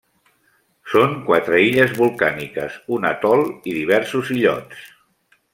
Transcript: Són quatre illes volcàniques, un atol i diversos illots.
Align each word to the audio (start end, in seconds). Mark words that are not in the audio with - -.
Són 0.93 1.13
quatre 1.27 1.59
illes 1.65 1.93
volcàniques, 1.99 2.79
un 2.97 3.07
atol 3.13 3.47
i 3.51 3.79
diversos 3.79 4.37
illots. 4.39 4.85